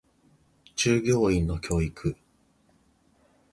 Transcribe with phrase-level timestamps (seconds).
[0.75, 2.17] 従業者の教育